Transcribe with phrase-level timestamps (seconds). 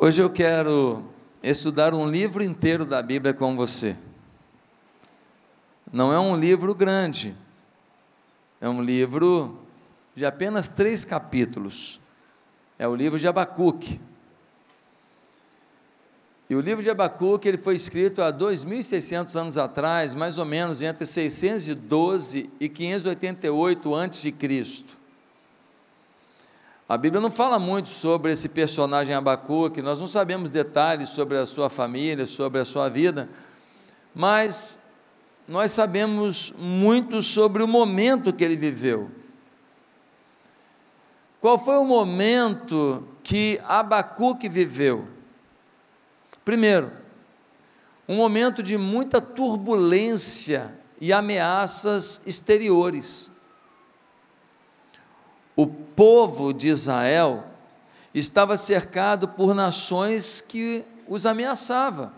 [0.00, 1.02] Hoje eu quero
[1.42, 3.96] estudar um livro inteiro da Bíblia com você.
[5.92, 7.34] Não é um livro grande,
[8.60, 9.58] é um livro
[10.14, 11.98] de apenas três capítulos.
[12.78, 14.00] É o livro de Abacuque.
[16.48, 20.80] E o livro de Abacuque ele foi escrito há 2.600 anos atrás, mais ou menos
[20.80, 24.32] entre 612 e 588 a.C.
[26.88, 31.44] A Bíblia não fala muito sobre esse personagem Abacuque, nós não sabemos detalhes sobre a
[31.44, 33.28] sua família, sobre a sua vida,
[34.14, 34.78] mas
[35.46, 39.10] nós sabemos muito sobre o momento que ele viveu.
[41.42, 45.06] Qual foi o momento que Abacuque viveu?
[46.42, 46.90] Primeiro,
[48.08, 53.37] um momento de muita turbulência e ameaças exteriores
[55.58, 57.42] o povo de Israel
[58.14, 62.12] estava cercado por nações que os ameaçavam.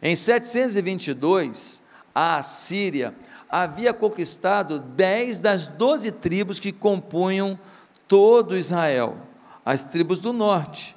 [0.00, 1.82] Em 722,
[2.14, 3.14] a Assíria
[3.46, 7.58] havia conquistado dez das doze tribos que compunham
[8.08, 9.18] todo Israel,
[9.62, 10.96] as tribos do norte.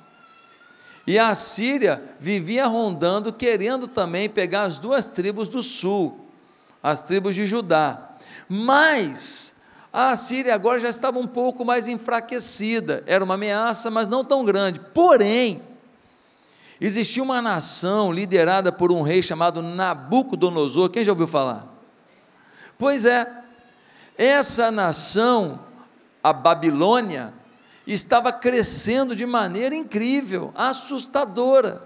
[1.06, 6.26] E a Síria vivia rondando, querendo também pegar as duas tribos do sul,
[6.82, 8.12] as tribos de Judá.
[8.48, 9.57] Mas
[9.92, 14.44] a Síria agora já estava um pouco mais enfraquecida, era uma ameaça, mas não tão
[14.46, 14.80] grande.
[14.80, 15.62] Porém,
[16.80, 21.68] existia uma nação liderada por um rei chamado Nabucodonosor, quem já ouviu falar?
[22.78, 23.26] Pois é,
[24.18, 25.60] essa nação,
[26.24, 27.34] a Babilônia,
[27.86, 31.84] estava crescendo de maneira incrível, assustadora.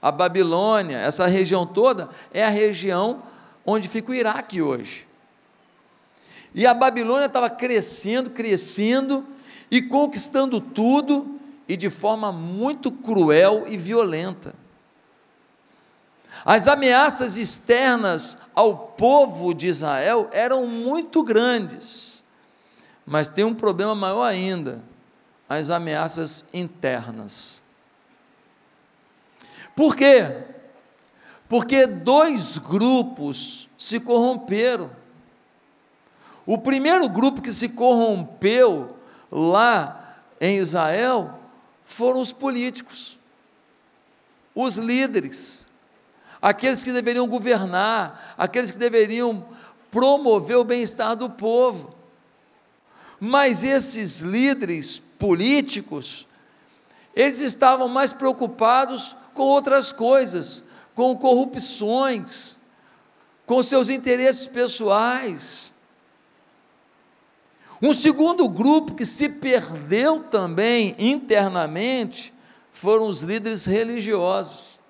[0.00, 3.22] A Babilônia, essa região toda, é a região
[3.66, 5.09] onde fica o Iraque hoje.
[6.54, 9.24] E a Babilônia estava crescendo, crescendo
[9.70, 14.54] e conquistando tudo e de forma muito cruel e violenta.
[16.44, 22.24] As ameaças externas ao povo de Israel eram muito grandes,
[23.04, 24.82] mas tem um problema maior ainda:
[25.48, 27.64] as ameaças internas.
[29.76, 30.44] Por quê?
[31.48, 34.90] Porque dois grupos se corromperam.
[36.46, 38.96] O primeiro grupo que se corrompeu
[39.30, 41.38] lá em Israel
[41.84, 43.18] foram os políticos,
[44.54, 45.70] os líderes,
[46.40, 49.46] aqueles que deveriam governar, aqueles que deveriam
[49.90, 51.94] promover o bem-estar do povo.
[53.18, 56.26] Mas esses líderes políticos,
[57.14, 60.64] eles estavam mais preocupados com outras coisas,
[60.94, 62.60] com corrupções,
[63.44, 65.79] com seus interesses pessoais.
[67.82, 72.32] Um segundo grupo que se perdeu também internamente
[72.72, 74.80] foram os líderes religiosos.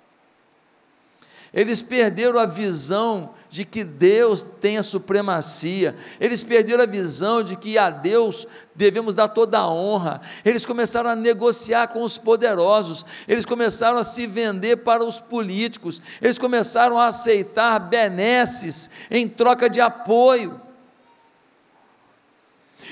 [1.53, 7.57] Eles perderam a visão de que Deus tem a supremacia, eles perderam a visão de
[7.57, 8.47] que a Deus
[8.77, 14.05] devemos dar toda a honra, eles começaram a negociar com os poderosos, eles começaram a
[14.05, 20.70] se vender para os políticos, eles começaram a aceitar benesses em troca de apoio.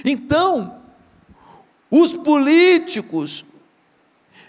[0.04, 0.81] Então,
[1.91, 3.44] os políticos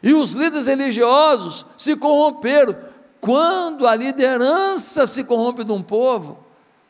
[0.01, 2.75] e os líderes religiosos se corromperam.
[3.19, 6.39] Quando a liderança se corrompe de um povo,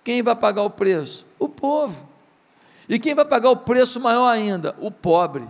[0.03, 1.25] quem vai pagar o preço?
[1.39, 2.07] O povo.
[2.87, 4.75] E quem vai pagar o preço maior ainda?
[4.79, 5.47] O pobre.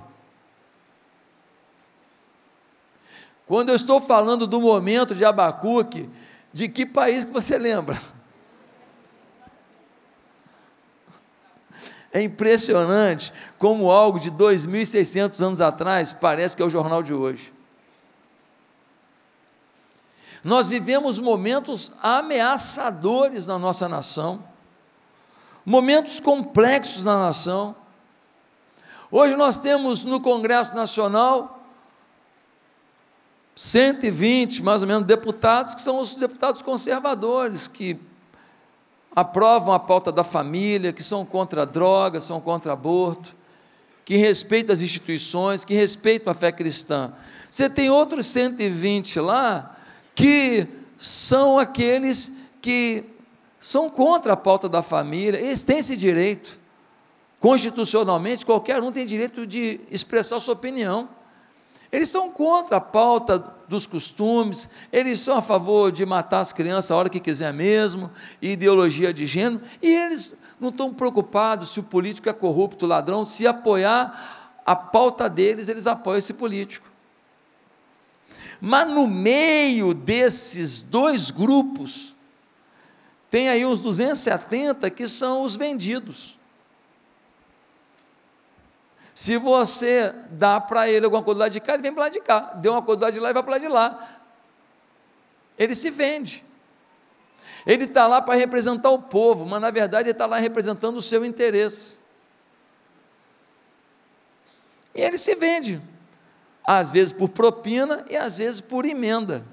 [3.45, 6.09] Quando eu estou falando do momento de Abacuque,
[6.53, 7.99] de que país que você lembra?
[12.11, 17.53] É impressionante como algo de 2.600 anos atrás parece que é o jornal de hoje.
[20.43, 24.43] Nós vivemos momentos ameaçadores na nossa nação,
[25.65, 27.75] momentos complexos na nação.
[29.11, 31.59] Hoje nós temos no Congresso Nacional
[33.55, 37.99] 120, mais ou menos, deputados que são os deputados conservadores, que
[39.15, 43.35] aprovam a pauta da família, que são contra a droga, são contra aborto,
[44.05, 47.13] que respeitam as instituições, que respeitam a fé cristã.
[47.49, 49.75] Você tem outros 120 lá
[50.15, 50.67] que
[50.97, 53.03] são aqueles que
[53.59, 56.57] são contra a pauta da família, eles têm esse direito.
[57.39, 61.09] Constitucionalmente, qualquer um tem direito de expressar sua opinião.
[61.91, 66.89] Eles são contra a pauta dos costumes, eles são a favor de matar as crianças
[66.89, 68.09] a hora que quiser mesmo,
[68.41, 73.45] ideologia de gênero, e eles não estão preocupados se o político é corrupto, ladrão, se
[73.45, 76.89] apoiar a pauta deles, eles apoiam esse político.
[78.59, 82.15] Mas no meio desses dois grupos,
[83.29, 86.38] tem aí uns 270 que são os vendidos.
[89.19, 92.21] Se você dá para ele alguma coisa lado de cá, ele vem para lá de
[92.21, 92.53] cá.
[92.55, 94.21] Deu uma coisa de lá e vai para lá de lá.
[95.57, 96.41] Ele se vende.
[97.67, 101.01] Ele está lá para representar o povo, mas na verdade ele está lá representando o
[101.01, 101.99] seu interesse.
[104.95, 105.81] E ele se vende,
[106.65, 109.43] às vezes por propina e às vezes por emenda.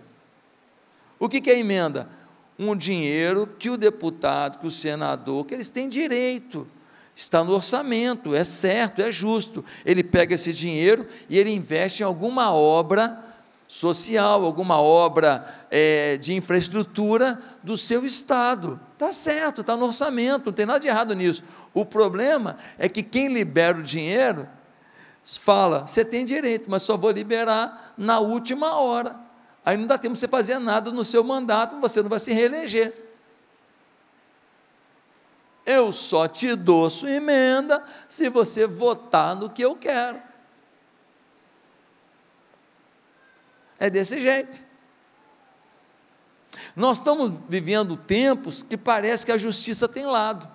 [1.18, 2.08] O que, que é emenda?
[2.56, 6.68] Um dinheiro que o deputado, que o senador, que eles têm direito,
[7.16, 9.64] está no orçamento, é certo, é justo.
[9.86, 13.24] Ele pega esse dinheiro e ele investe em alguma obra
[13.66, 18.78] social, alguma obra é, de infraestrutura do seu estado.
[18.92, 21.42] Está certo, está no orçamento, não tem nada de errado nisso.
[21.72, 24.46] O problema é que quem libera o dinheiro
[25.24, 29.16] fala: você tem direito, mas só vou liberar na última hora.
[29.64, 32.32] Aí não dá tempo de você fazer nada no seu mandato, você não vai se
[32.32, 33.05] reeleger.
[35.66, 40.22] Eu só te dou sua emenda se você votar no que eu quero.
[43.78, 44.62] É desse jeito.
[46.74, 50.48] Nós estamos vivendo tempos que parece que a justiça tem lado.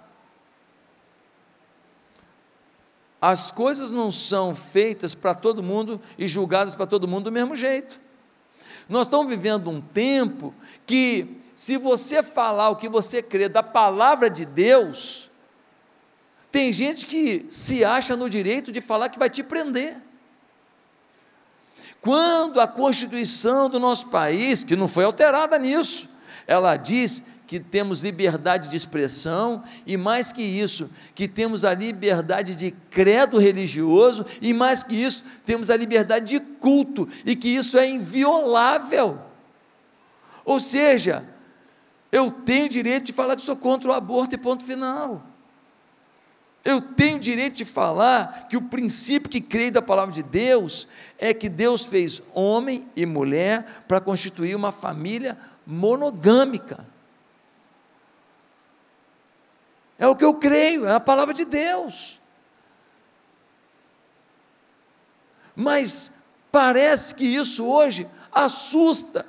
[3.20, 7.56] As coisas não são feitas para todo mundo e julgadas para todo mundo do mesmo
[7.56, 8.00] jeito.
[8.90, 10.54] Nós estamos vivendo um tempo
[10.86, 15.30] que, se você falar o que você crê da palavra de Deus,
[16.52, 19.96] tem gente que se acha no direito de falar que vai te prender.
[22.02, 26.10] Quando a Constituição do nosso país, que não foi alterada nisso,
[26.48, 32.56] ela diz que temos liberdade de expressão e mais que isso, que temos a liberdade
[32.56, 37.78] de credo religioso e mais que isso, temos a liberdade de culto e que isso
[37.78, 39.22] é inviolável.
[40.44, 41.24] Ou seja,
[42.12, 45.24] eu tenho direito de falar que sou contra o aborto e ponto final.
[46.64, 50.88] Eu tenho direito de falar que o princípio que creio da palavra de Deus
[51.18, 56.86] é que Deus fez homem e mulher para constituir uma família monogâmica.
[59.98, 62.20] É o que eu creio, é a palavra de Deus.
[65.56, 69.26] Mas parece que isso hoje assusta.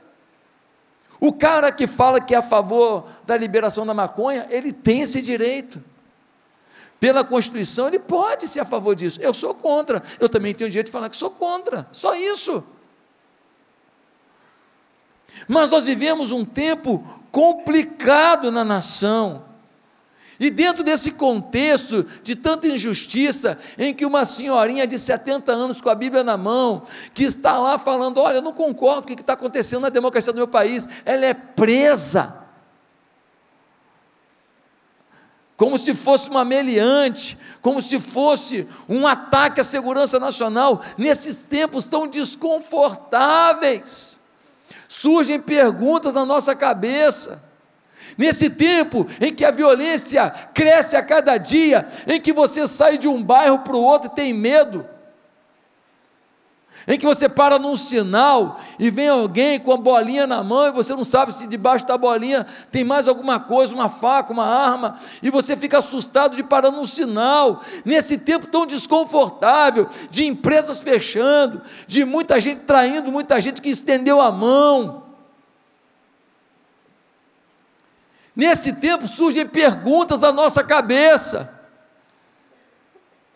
[1.22, 5.22] O cara que fala que é a favor da liberação da maconha, ele tem esse
[5.22, 5.80] direito
[6.98, 9.22] pela Constituição, ele pode ser a favor disso.
[9.22, 10.02] Eu sou contra.
[10.18, 11.86] Eu também tenho o direito de falar que sou contra.
[11.92, 12.66] Só isso.
[15.46, 19.44] Mas nós vivemos um tempo complicado na nação.
[20.40, 25.90] E dentro desse contexto de tanta injustiça, em que uma senhorinha de 70 anos com
[25.90, 26.82] a Bíblia na mão,
[27.14, 30.32] que está lá falando: Olha, eu não concordo com o que está acontecendo na democracia
[30.32, 32.42] do meu país, ela é presa
[35.62, 41.84] como se fosse uma meliante, como se fosse um ataque à segurança nacional, nesses tempos
[41.84, 44.22] tão desconfortáveis.
[44.88, 47.51] Surgem perguntas na nossa cabeça.
[48.16, 53.08] Nesse tempo em que a violência cresce a cada dia, em que você sai de
[53.08, 54.86] um bairro para o outro e tem medo,
[56.86, 60.72] em que você para num sinal e vem alguém com a bolinha na mão e
[60.72, 64.98] você não sabe se debaixo da bolinha tem mais alguma coisa, uma faca, uma arma,
[65.22, 71.62] e você fica assustado de parar num sinal, nesse tempo tão desconfortável, de empresas fechando,
[71.86, 75.11] de muita gente traindo, muita gente que estendeu a mão.
[78.34, 81.60] Nesse tempo surgem perguntas na nossa cabeça.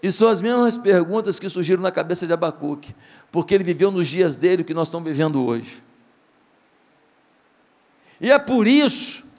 [0.02, 2.94] E são as mesmas perguntas que surgiram na cabeça de Abacuque,
[3.30, 5.82] porque ele viveu nos dias dele que nós estamos vivendo hoje.
[8.20, 9.36] E é por isso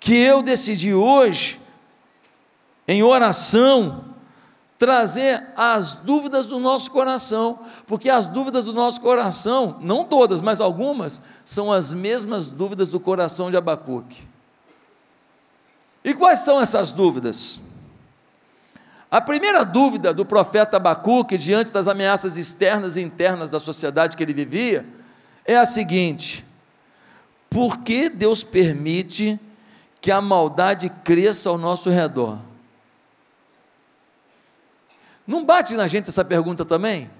[0.00, 1.58] que eu decidi hoje,
[2.86, 4.14] em oração,
[4.78, 10.60] trazer as dúvidas do nosso coração, porque as dúvidas do nosso coração, não todas, mas
[10.60, 14.26] algumas, são as mesmas dúvidas do coração de Abacuque.
[16.08, 17.64] E quais são essas dúvidas?
[19.10, 24.22] A primeira dúvida do profeta Abacuque, diante das ameaças externas e internas da sociedade que
[24.22, 24.86] ele vivia,
[25.44, 26.46] é a seguinte:
[27.50, 29.38] por que Deus permite
[30.00, 32.38] que a maldade cresça ao nosso redor?
[35.26, 37.10] Não bate na gente essa pergunta também?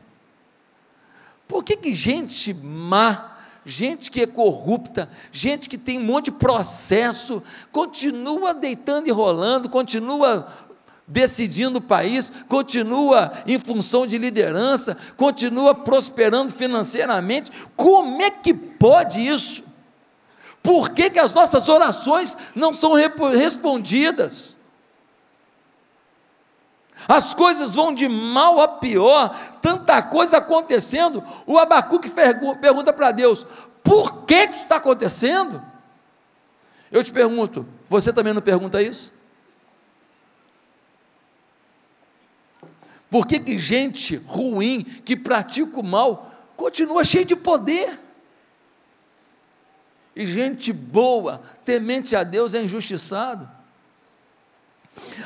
[1.47, 3.28] Por que, que gente má,
[3.69, 9.69] gente que é corrupta, gente que tem um monte de processo, continua deitando e rolando,
[9.69, 10.49] continua
[11.07, 17.53] decidindo o país, continua em função de liderança, continua prosperando financeiramente.
[17.77, 19.65] Como é que pode isso?
[20.63, 24.58] Por que, que as nossas orações não são respondidas?
[27.09, 31.25] As coisas vão de mal a pior, tanta coisa acontecendo.
[31.47, 32.11] O Abacuque
[32.61, 33.47] pergunta para Deus:
[33.83, 35.63] por que, isso está acontecendo?
[36.93, 39.15] Eu te pergunto, você também não pergunta isso?
[43.11, 47.99] Por que, que gente ruim, que pratica o mal, continua cheio de poder?
[50.15, 53.58] E gente boa, temente a Deus, é injustiçado.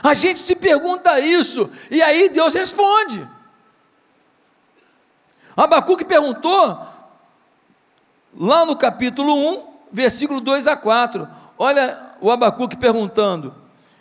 [0.02, 3.26] A gente se pergunta isso, e aí Deus responde.
[5.56, 6.78] Abacuque perguntou,
[8.34, 11.28] lá no capítulo 1, versículo 2 a 4.
[11.58, 13.54] Olha o Abacuque perguntando.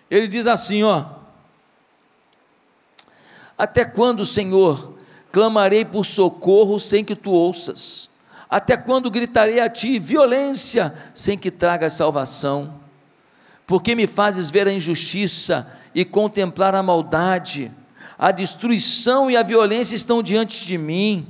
[0.10, 1.04] Ele diz assim, ó:
[3.58, 4.98] Até quando, Senhor,
[5.32, 8.10] clamarei por socorro sem que tu ouças?
[8.50, 12.81] Até quando gritarei a ti violência sem que tragas salvação?
[13.72, 17.72] Porque me fazes ver a injustiça e contemplar a maldade?
[18.20, 21.25] A destruição e a violência estão diante de mim.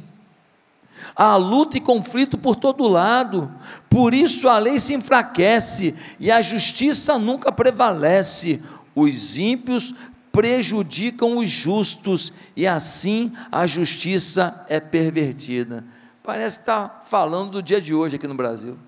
[1.16, 3.54] Há luta e conflito por todo lado,
[3.88, 8.64] por isso a lei se enfraquece e a justiça nunca prevalece.
[8.96, 9.94] Os ímpios
[10.32, 15.86] prejudicam os justos e assim a justiça é pervertida.
[16.24, 18.80] Parece estar falando do dia de hoje aqui no Brasil.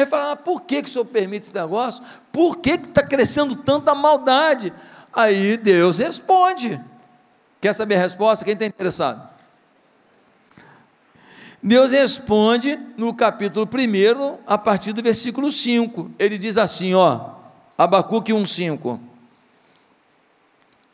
[0.00, 2.02] Ele fala, ah, por que, que o senhor permite esse negócio?
[2.32, 4.72] Por que está crescendo tanta maldade?
[5.12, 6.80] Aí Deus responde.
[7.60, 8.44] Quer saber a resposta?
[8.44, 9.28] Quem está interessado?
[11.62, 16.12] Deus responde no capítulo 1, a partir do versículo 5.
[16.18, 17.32] Ele diz assim, ó,
[17.76, 18.98] Abacuque 1:5.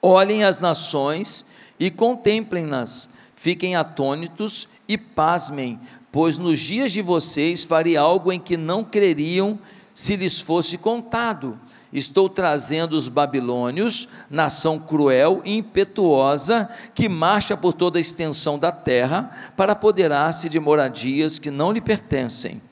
[0.03, 1.47] Olhem as nações
[1.79, 5.81] e contemplem-nas, fiquem atônitos e pasmem,
[6.17, 9.59] pois nos dias de vocês farei algo em que não creriam
[9.93, 11.61] se lhes fosse contado.
[11.93, 18.73] Estou trazendo os babilônios, nação cruel e impetuosa, que marcha por toda a extensão da
[18.73, 22.63] terra, para apoderar-se de moradias que não lhe pertencem.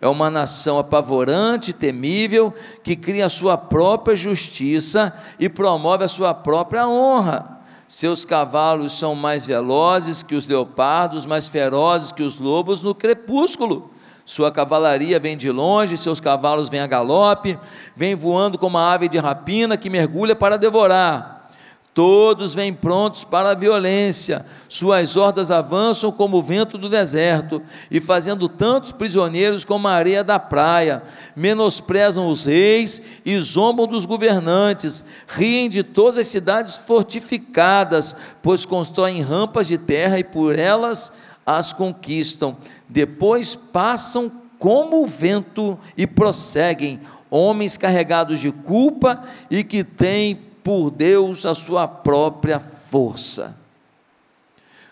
[0.00, 6.32] É uma nação apavorante, temível, que cria a sua própria justiça e promove a sua
[6.32, 7.53] própria honra.
[7.86, 13.90] Seus cavalos são mais velozes que os leopardos, mais ferozes que os lobos no crepúsculo.
[14.24, 17.58] Sua cavalaria vem de longe, seus cavalos vêm a galope,
[17.94, 21.46] vem voando como uma ave de rapina que mergulha para devorar.
[21.92, 28.00] Todos vêm prontos para a violência, suas hordas avançam como o vento do deserto, e
[28.00, 31.04] fazendo tantos prisioneiros como a areia da praia,
[31.36, 39.22] menosprezam os reis e zombam dos governantes, riem de todas as cidades fortificadas, pois constroem
[39.22, 42.56] rampas de terra e por elas as conquistam
[42.88, 44.28] depois passam
[44.58, 47.00] como o vento e prosseguem,
[47.30, 53.63] homens carregados de culpa e que têm por Deus a sua própria força.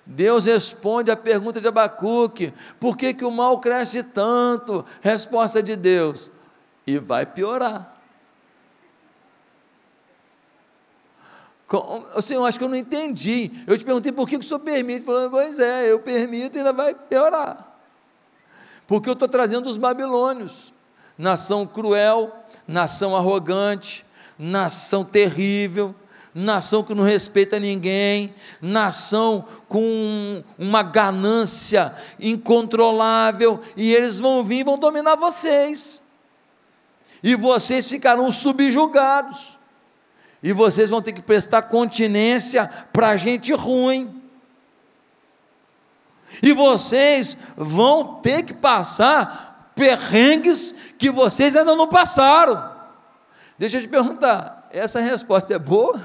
[0.05, 4.85] Deus responde a pergunta de Abacuque: por que, que o mal cresce tanto?
[5.01, 6.31] Resposta de Deus:
[6.87, 7.91] e vai piorar.
[12.21, 13.51] Senhor, acho que eu não entendi.
[13.67, 15.05] Eu te perguntei por que, que o Senhor permite.
[15.05, 17.73] Falando, pois é, eu permito e ainda vai piorar
[18.93, 20.71] porque eu estou trazendo os babilônios,
[21.17, 22.31] nação cruel,
[22.69, 24.05] nação arrogante,
[24.39, 25.95] nação terrível,
[26.35, 34.65] nação que não respeita ninguém, nação com uma ganância incontrolável, e eles vão vir e
[34.65, 36.11] vão dominar vocês,
[37.23, 39.59] e vocês ficarão subjugados,
[40.43, 44.21] e vocês vão ter que prestar continência para gente ruim.
[46.43, 52.73] E vocês vão ter que passar perrengues que vocês ainda não passaram.
[53.59, 56.01] Deixa eu te perguntar, essa resposta é boa?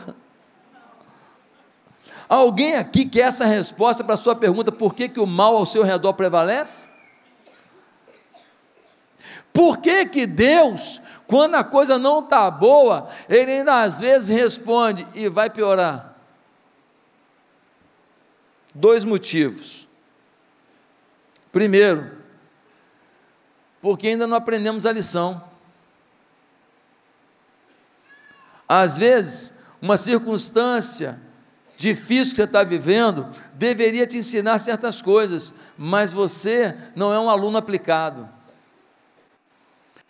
[2.27, 5.65] Alguém aqui quer essa resposta para a sua pergunta, por que, que o mal ao
[5.65, 6.89] seu redor prevalece?
[9.53, 15.07] Por que, que Deus, quando a coisa não está boa, Ele ainda às vezes responde
[15.15, 16.15] e vai piorar?
[18.75, 19.87] Dois motivos.
[21.51, 22.11] Primeiro,
[23.81, 25.41] porque ainda não aprendemos a lição.
[28.67, 31.19] Às vezes, uma circunstância
[31.77, 37.29] difícil que você está vivendo deveria te ensinar certas coisas, mas você não é um
[37.29, 38.27] aluno aplicado.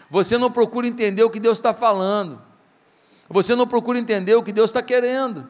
[0.09, 2.41] Você não procura entender o que Deus está falando.
[3.29, 5.47] Você não procura entender o que Deus está querendo.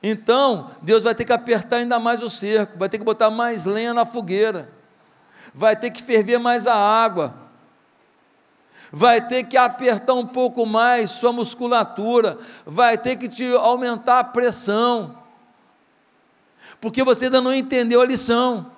[0.00, 3.64] Então, Deus vai ter que apertar ainda mais o cerco, vai ter que botar mais
[3.64, 4.68] lenha na fogueira,
[5.54, 7.34] vai ter que ferver mais a água,
[8.92, 14.24] vai ter que apertar um pouco mais sua musculatura, vai ter que te aumentar a
[14.24, 15.18] pressão,
[16.78, 18.70] porque você ainda não entendeu a lição.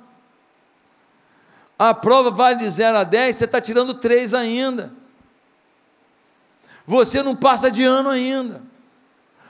[1.77, 4.93] A prova vale de 0 a 10, você está tirando 3 ainda.
[6.87, 8.63] Você não passa de ano ainda.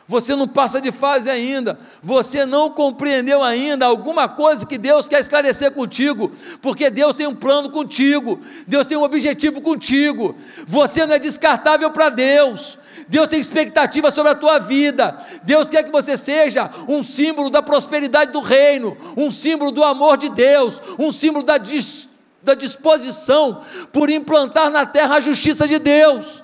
[0.07, 1.79] Você não passa de fase ainda.
[2.03, 6.31] Você não compreendeu ainda alguma coisa que Deus quer esclarecer contigo,
[6.61, 8.39] porque Deus tem um plano contigo.
[8.67, 10.37] Deus tem um objetivo contigo.
[10.67, 12.85] Você não é descartável para Deus.
[13.09, 15.19] Deus tem expectativa sobre a tua vida.
[15.43, 20.17] Deus quer que você seja um símbolo da prosperidade do reino, um símbolo do amor
[20.17, 22.11] de Deus, um símbolo da, dis,
[22.43, 26.44] da disposição por implantar na terra a justiça de Deus.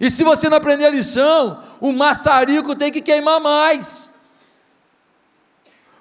[0.00, 4.10] E se você não aprender a lição, o maçarico tem que queimar mais.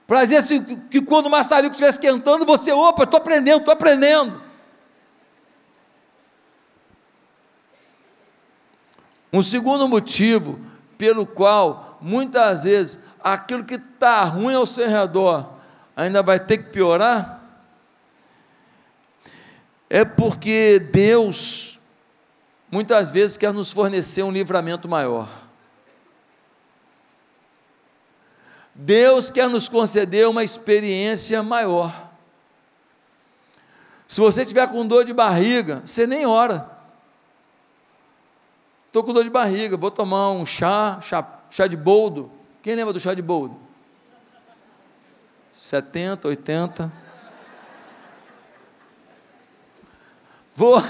[0.08, 0.42] Para dizer
[0.90, 4.42] que quando o maçarico estiver esquentando, você, opa, estou aprendendo, estou aprendendo.
[9.32, 10.60] Um segundo motivo
[10.98, 15.48] pelo qual muitas vezes aquilo que está ruim ao seu redor
[15.96, 17.40] ainda vai ter que piorar
[19.90, 21.79] é porque Deus
[22.72, 25.28] muitas vezes quer nos fornecer um livramento maior.
[28.74, 32.10] Deus quer nos conceder uma experiência maior.
[34.08, 36.80] Se você tiver com dor de barriga, você nem ora.
[38.88, 42.32] Estou com dor de barriga, vou tomar um chá, chá, chá de boldo.
[42.64, 43.56] Quem lembra do chá de boldo?
[45.54, 46.92] 70, 80.
[50.56, 50.82] Vou,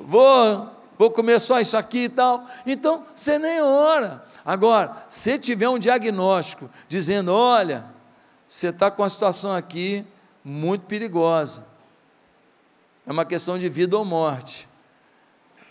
[0.00, 2.46] vou, vou comer só isso aqui e tal.
[2.66, 4.24] Então, você nem ora.
[4.44, 7.84] Agora, se tiver um diagnóstico dizendo: olha,
[8.48, 10.04] você está com uma situação aqui
[10.44, 11.68] muito perigosa,
[13.06, 14.68] é uma questão de vida ou morte.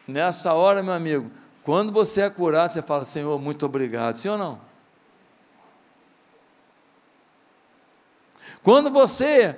[0.07, 1.31] Nessa hora, meu amigo,
[1.63, 4.15] quando você é curado, você fala: Senhor, muito obrigado.
[4.15, 4.69] Sim ou não?
[8.63, 9.55] Quando você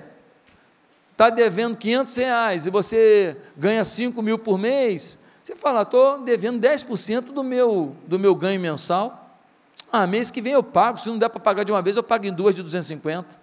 [1.21, 6.59] está devendo 500 reais e você ganha 5 mil por mês, você fala, estou devendo
[6.59, 9.37] 10% do meu, do meu ganho mensal.
[9.91, 12.01] Ah, mês que vem eu pago, se não der para pagar de uma vez, eu
[12.01, 13.39] pago em duas de 250.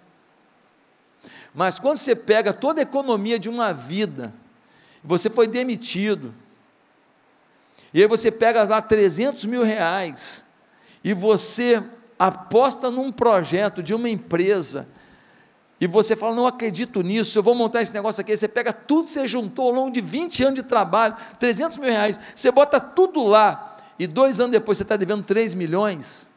[1.53, 4.33] Mas quando você pega toda a economia de uma vida,
[5.01, 6.33] você foi demitido,
[7.93, 10.59] e aí você pega lá 300 mil reais,
[11.01, 11.81] e você
[12.17, 14.85] aposta num projeto de uma empresa,
[15.79, 19.05] e você fala, não acredito nisso, eu vou montar esse negócio aqui, você pega tudo
[19.05, 22.79] que você juntou ao longo de 20 anos de trabalho, 300 mil reais, você bota
[22.79, 26.29] tudo lá, e dois anos depois você está devendo 3 milhões.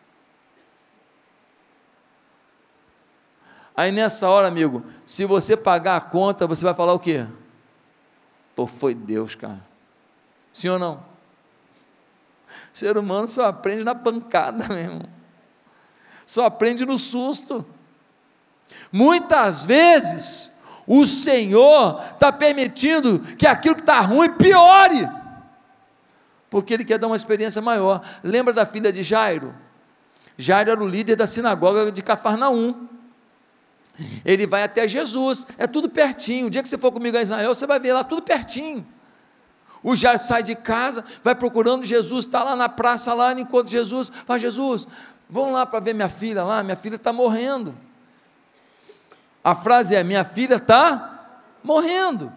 [3.75, 7.27] Aí nessa hora, amigo, se você pagar a conta, você vai falar o quê?
[8.55, 9.65] Pô, foi Deus, cara.
[10.53, 11.03] Sim ou não?
[12.73, 15.03] Ser humano só aprende na pancada mesmo.
[16.27, 17.67] Só aprende no susto.
[18.91, 25.09] Muitas vezes, o Senhor está permitindo que aquilo que está ruim piore,
[26.51, 28.03] porque Ele quer dar uma experiência maior.
[28.23, 29.55] Lembra da filha de Jairo?
[30.37, 32.89] Jairo era o líder da sinagoga de Cafarnaum.
[34.25, 36.47] Ele vai até Jesus, é tudo pertinho.
[36.47, 38.87] O dia que você for comigo a Israel, você vai ver lá tudo pertinho.
[39.83, 44.11] O Jairo sai de casa, vai procurando Jesus, está lá na praça, lá, encontra Jesus.
[44.27, 44.87] Fala, Jesus,
[45.29, 47.75] vamos lá para ver minha filha lá, minha filha está morrendo.
[49.43, 52.33] A frase é: Minha filha está morrendo.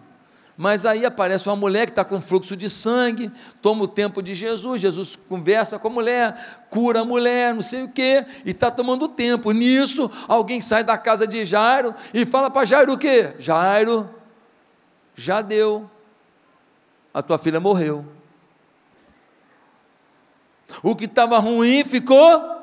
[0.56, 4.34] Mas aí aparece uma mulher que está com fluxo de sangue, toma o tempo de
[4.34, 8.70] Jesus, Jesus conversa com a mulher, cura a mulher, não sei o quê, e está
[8.70, 9.52] tomando tempo.
[9.52, 13.34] Nisso, alguém sai da casa de Jairo e fala para Jairo o quê?
[13.38, 14.08] Jairo,
[15.14, 15.90] já deu,
[17.12, 18.06] a tua filha morreu.
[20.82, 22.56] O que estava ruim ficou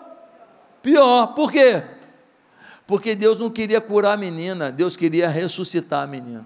[0.81, 1.27] pior.
[1.27, 1.83] Por quê?
[2.85, 6.45] Porque Deus não queria curar a menina, Deus queria ressuscitar a menina.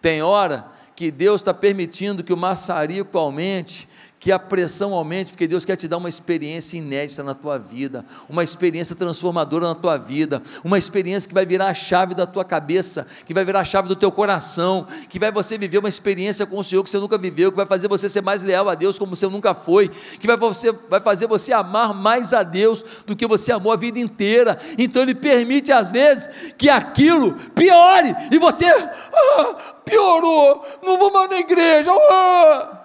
[0.00, 3.88] Tem hora que Deus está permitindo que o maçarico aumente,
[4.20, 8.04] que a pressão aumente, porque Deus quer te dar uma experiência inédita na tua vida,
[8.28, 12.44] uma experiência transformadora na tua vida, uma experiência que vai virar a chave da tua
[12.44, 16.44] cabeça, que vai virar a chave do teu coração, que vai você viver uma experiência
[16.44, 18.74] com o Senhor que você nunca viveu, que vai fazer você ser mais leal a
[18.74, 22.84] Deus como você nunca foi, que vai, você, vai fazer você amar mais a Deus
[23.06, 24.60] do que você amou a vida inteira.
[24.76, 26.28] Então Ele permite às vezes
[26.58, 31.90] que aquilo piore e você ah, piorou, não vou mais na igreja.
[31.90, 32.79] Ah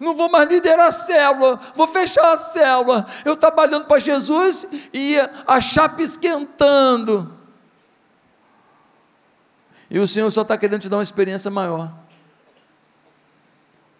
[0.00, 3.06] não vou mais liderar a célula, vou fechar a célula.
[3.22, 7.38] Eu trabalhando para Jesus e a chapa esquentando.
[9.90, 11.92] E o Senhor só está querendo te dar uma experiência maior.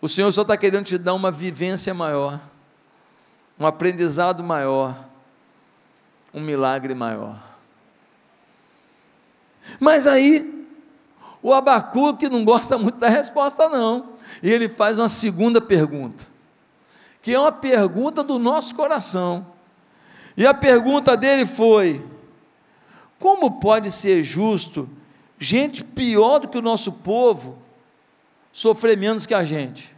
[0.00, 2.40] O Senhor só está querendo te dar uma vivência maior,
[3.58, 4.96] um aprendizado maior,
[6.32, 7.38] um milagre maior.
[9.78, 10.66] Mas aí,
[11.42, 14.09] o Abacuque não gosta muito da resposta, não.
[14.42, 16.26] E ele faz uma segunda pergunta,
[17.22, 19.46] que é uma pergunta do nosso coração.
[20.36, 22.04] E a pergunta dele foi:
[23.18, 24.88] como pode ser justo
[25.38, 27.58] gente pior do que o nosso povo
[28.52, 29.94] sofrer menos que a gente?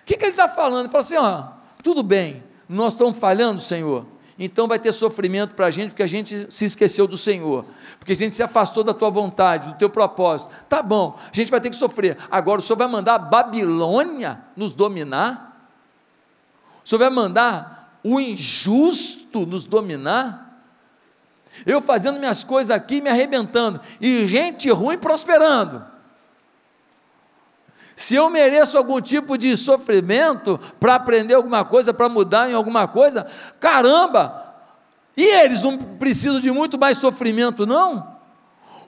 [0.00, 0.84] O que, que ele está falando?
[0.84, 1.44] Ele fala assim: ó,
[1.82, 4.06] tudo bem, nós estamos falhando, Senhor,
[4.38, 7.64] então vai ter sofrimento para a gente, porque a gente se esqueceu do Senhor,
[7.98, 10.54] porque a gente se afastou da tua vontade, do teu propósito.
[10.68, 12.16] Tá bom, a gente vai ter que sofrer.
[12.30, 15.70] Agora o Senhor vai mandar a Babilônia nos dominar?
[16.84, 20.46] O Senhor vai mandar o injusto nos dominar?
[21.66, 25.84] Eu fazendo minhas coisas aqui, me arrebentando, e gente ruim prosperando.
[27.96, 32.86] Se eu mereço algum tipo de sofrimento para aprender alguma coisa, para mudar em alguma
[32.86, 34.47] coisa, caramba!
[35.18, 38.16] E eles não precisam de muito mais sofrimento, não?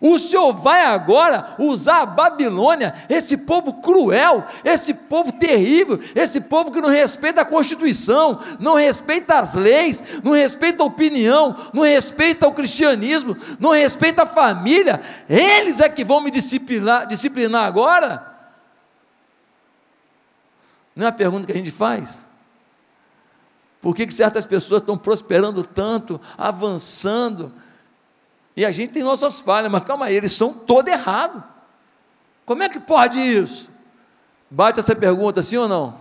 [0.01, 6.71] O Senhor vai agora usar a Babilônia, esse povo cruel, esse povo terrível, esse povo
[6.71, 12.47] que não respeita a Constituição, não respeita as leis, não respeita a opinião, não respeita
[12.47, 15.03] o cristianismo, não respeita a família.
[15.29, 18.25] Eles é que vão me disciplinar, disciplinar agora?
[20.95, 22.30] Não é a pergunta que a gente faz?
[23.81, 27.53] Por que, que certas pessoas estão prosperando tanto, avançando?
[28.57, 31.43] E a gente tem nossas falhas, mas calma aí, eles são todo errado.
[32.45, 33.71] Como é que pode isso?
[34.51, 35.99] Bate essa pergunta, sim ou não?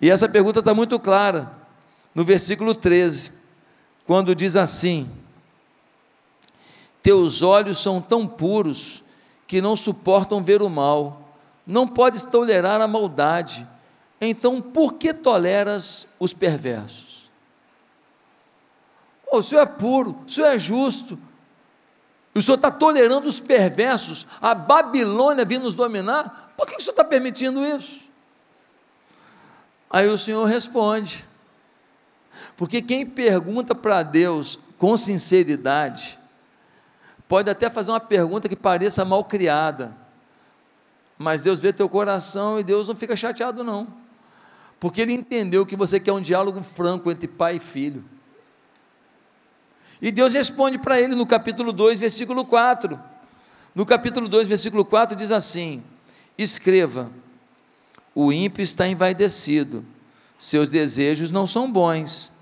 [0.00, 1.50] E essa pergunta está muito clara,
[2.14, 3.48] no versículo 13,
[4.06, 5.10] quando diz assim:
[7.02, 9.04] Teus olhos são tão puros
[9.46, 11.32] que não suportam ver o mal,
[11.66, 13.66] não podes tolerar a maldade,
[14.20, 17.30] então por que toleras os perversos?
[19.30, 21.18] Oh, o Senhor é puro, o Senhor é justo,
[22.34, 26.92] o Senhor está tolerando os perversos, a Babilônia vir nos dominar, por que o Senhor
[26.92, 28.04] está permitindo isso?
[29.90, 31.24] Aí o Senhor responde,
[32.56, 36.18] porque quem pergunta para Deus com sinceridade,
[37.28, 39.94] Pode até fazer uma pergunta que pareça mal criada,
[41.18, 43.86] mas Deus vê teu coração e Deus não fica chateado, não,
[44.80, 48.04] porque Ele entendeu que você quer um diálogo franco entre pai e filho.
[50.00, 52.98] E Deus responde para ele no capítulo 2, versículo 4.
[53.74, 55.82] No capítulo 2, versículo 4 diz assim:
[56.36, 57.10] Escreva,
[58.14, 59.84] o ímpio está envaidecido,
[60.38, 62.32] seus desejos não são bons,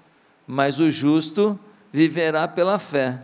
[0.47, 1.59] mas o justo
[1.93, 3.21] viverá pela fé.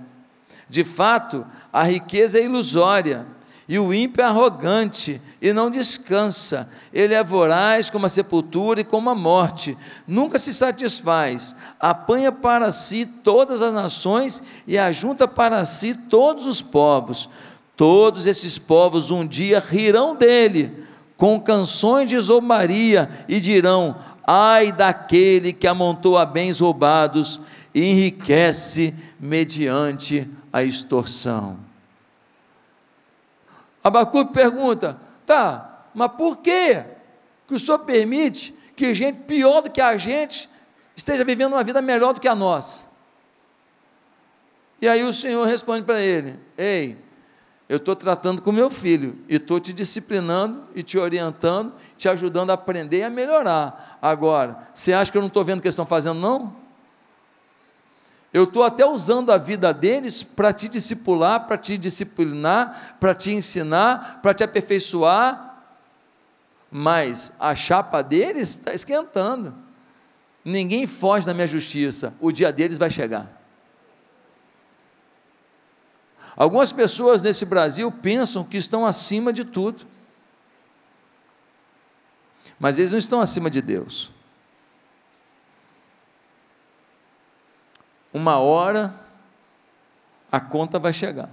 [0.68, 3.26] De fato, a riqueza é ilusória,
[3.68, 6.70] e o ímpio é arrogante e não descansa.
[6.94, 9.76] Ele é voraz como a sepultura e como a morte.
[10.06, 11.56] Nunca se satisfaz.
[11.80, 17.28] Apanha para si todas as nações e ajunta para si todos os povos.
[17.76, 25.52] Todos esses povos um dia rirão dele com canções de zombaria e dirão: Ai daquele
[25.52, 27.40] que amontoa bens roubados
[27.74, 31.58] e enriquece mediante a extorsão.
[33.82, 36.82] Abacuque pergunta: tá, mas por que,
[37.46, 40.48] que o Senhor permite que gente pior do que a gente
[40.96, 42.92] esteja vivendo uma vida melhor do que a nossa?
[44.80, 46.96] E aí o Senhor responde para ele: Ei,
[47.68, 52.50] eu estou tratando com meu filho e estou te disciplinando e te orientando, te ajudando
[52.50, 53.98] a aprender e a melhorar.
[54.02, 56.61] Agora, você acha que eu não estou vendo o que eles estão fazendo, não?
[58.32, 63.30] Eu estou até usando a vida deles para te discipular, para te disciplinar, para te
[63.30, 65.62] ensinar, para te aperfeiçoar,
[66.70, 69.54] mas a chapa deles está esquentando.
[70.42, 73.42] Ninguém foge da minha justiça, o dia deles vai chegar.
[76.34, 79.86] Algumas pessoas nesse Brasil pensam que estão acima de tudo,
[82.58, 84.21] mas eles não estão acima de Deus.
[88.12, 88.94] Uma hora
[90.30, 91.30] a conta vai chegar.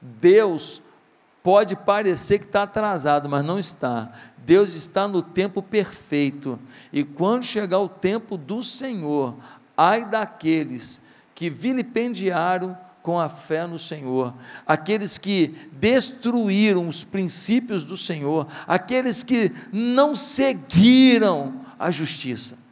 [0.00, 0.82] Deus
[1.42, 4.10] pode parecer que está atrasado, mas não está.
[4.38, 6.58] Deus está no tempo perfeito.
[6.92, 9.36] E quando chegar o tempo do Senhor,
[9.76, 11.02] ai daqueles
[11.34, 14.34] que vilipendiaram com a fé no Senhor,
[14.66, 22.65] aqueles que destruíram os princípios do Senhor, aqueles que não seguiram a justiça.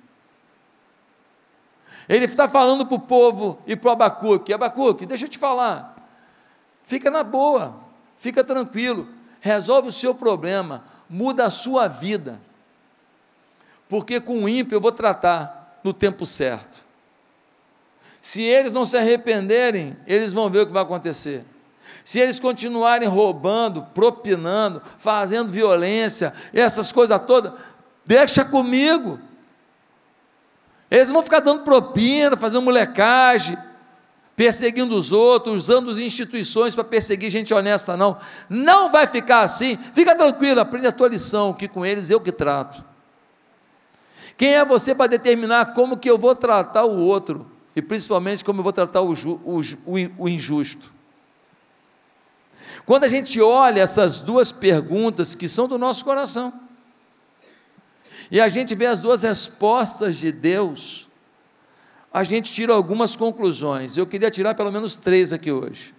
[2.09, 5.97] Ele está falando para o povo e para o Abacuque: Abacuque, deixa eu te falar,
[6.83, 7.77] fica na boa,
[8.19, 9.09] fica tranquilo,
[9.41, 12.41] resolve o seu problema, muda a sua vida,
[13.89, 16.85] porque com o ímpio eu vou tratar no tempo certo.
[18.21, 21.45] Se eles não se arrependerem, eles vão ver o que vai acontecer.
[22.05, 27.53] Se eles continuarem roubando, propinando, fazendo violência, essas coisas todas,
[28.05, 29.19] deixa comigo.
[30.91, 33.57] Eles vão ficar dando propina, fazendo molecagem,
[34.37, 38.17] perseguindo os outros, usando as instituições para perseguir gente honesta, não.
[38.49, 39.79] Não vai ficar assim.
[39.95, 42.85] Fica tranquilo, aprende a tua lição, que com eles eu que trato.
[44.37, 47.55] Quem é você para determinar como que eu vou tratar o outro?
[47.77, 49.61] e principalmente como eu vou tratar o, ju, o,
[50.19, 50.93] o injusto.
[52.87, 56.53] Quando a gente olha essas duas perguntas que são do nosso coração,
[58.31, 61.09] e a gente vê as duas respostas de Deus,
[62.13, 63.97] a gente tira algumas conclusões.
[63.97, 65.95] Eu queria tirar pelo menos três aqui hoje.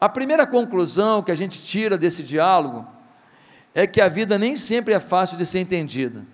[0.00, 2.86] A primeira conclusão que a gente tira desse diálogo
[3.74, 6.24] é que a vida nem sempre é fácil de ser entendida.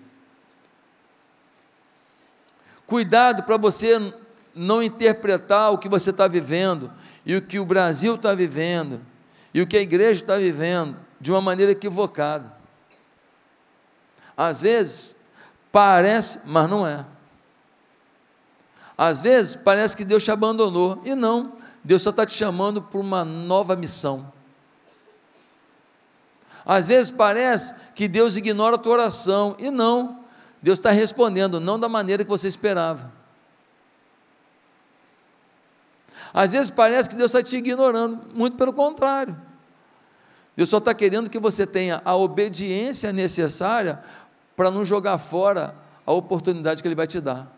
[2.85, 4.13] Cuidado para você
[4.53, 6.91] não interpretar o que você está vivendo
[7.25, 9.01] e o que o Brasil está vivendo
[9.53, 12.62] e o que a igreja está vivendo de uma maneira equivocada.
[14.35, 15.15] Às vezes
[15.71, 17.05] parece, mas não é.
[18.97, 22.99] Às vezes parece que Deus te abandonou e não, Deus só está te chamando para
[22.99, 24.31] uma nova missão.
[26.65, 30.23] Às vezes parece que Deus ignora a tua oração e não,
[30.61, 33.11] Deus está respondendo, não da maneira que você esperava.
[36.33, 39.39] Às vezes parece que Deus está te ignorando, muito pelo contrário.
[40.55, 44.03] Deus só está querendo que você tenha a obediência necessária
[44.55, 47.51] para não jogar fora a oportunidade que Ele vai te dar.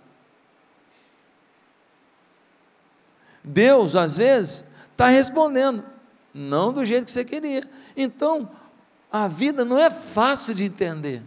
[3.44, 5.84] Deus, às vezes, está respondendo,
[6.34, 7.70] não do jeito que você queria.
[7.96, 8.50] Então,
[9.12, 11.22] a vida não é fácil de entender.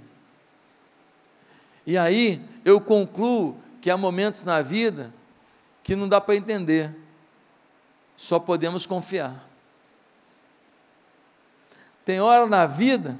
[1.86, 5.12] E aí eu concluo que há momentos na vida
[5.82, 6.94] que não dá para entender,
[8.14, 9.48] só podemos confiar.
[12.04, 13.16] Tem hora na vida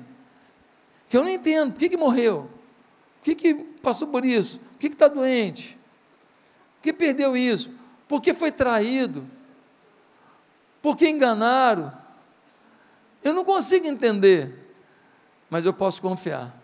[1.08, 2.50] que eu não entendo, por que, que morreu?
[3.18, 4.58] Por que, que passou por isso?
[4.58, 5.78] Por que está doente?
[6.76, 7.74] Por que perdeu isso?
[8.06, 9.26] Por que foi traído?
[10.80, 11.92] Por que enganaram?
[13.22, 14.74] Eu não consigo entender,
[15.50, 16.58] mas eu posso confiar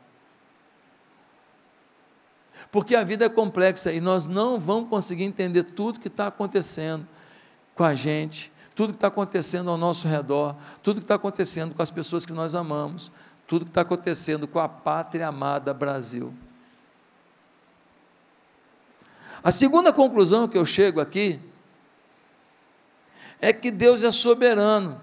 [2.74, 7.07] porque a vida é complexa e nós não vamos conseguir entender tudo que está acontecendo
[7.72, 11.80] com a gente, tudo que está acontecendo ao nosso redor, tudo que está acontecendo com
[11.80, 13.12] as pessoas que nós amamos,
[13.46, 16.35] tudo que está acontecendo com a pátria amada Brasil.
[19.42, 21.38] A segunda conclusão que eu chego aqui
[23.40, 24.98] é que Deus é soberano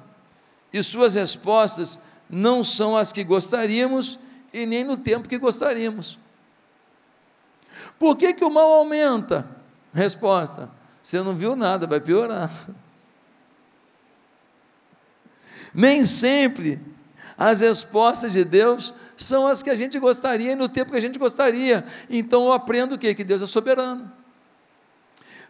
[0.74, 4.20] e suas respostas não são as que gostaríamos
[4.52, 6.18] e nem no tempo que gostaríamos.
[8.00, 9.48] Por que, que o mal aumenta?
[9.94, 10.72] Resposta:
[11.04, 12.50] você não viu nada, vai piorar.
[15.74, 16.80] Nem sempre
[17.44, 21.02] as respostas de Deus são as que a gente gostaria e no tempo que a
[21.02, 21.84] gente gostaria.
[22.08, 23.16] Então eu aprendo o quê?
[23.16, 24.12] Que Deus é soberano.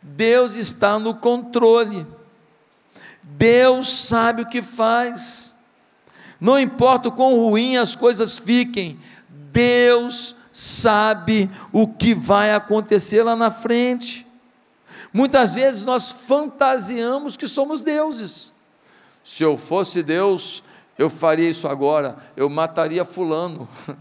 [0.02, 2.08] Deus está no controle.
[3.22, 5.58] Deus sabe o que faz.
[6.40, 8.98] Não importa o quão ruim as coisas fiquem,
[9.52, 14.26] Deus sabe o que vai acontecer lá na frente.
[15.12, 18.54] Muitas vezes nós fantasiamos que somos deuses.
[19.26, 20.64] Se eu fosse Deus,
[20.98, 23.68] eu faria isso agora, eu mataria Fulano,